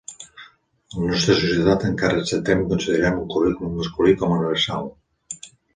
A 0.95 1.01
la 1.01 1.09
nostra 1.11 1.35
societat 1.41 1.85
encara 1.91 2.19
acceptem 2.23 2.65
i 2.65 2.67
considerem 2.75 3.23
el 3.23 3.31
currículum 3.35 3.79
masculí 3.83 4.21
com 4.25 4.35
a 4.37 4.43
universal. 4.43 4.95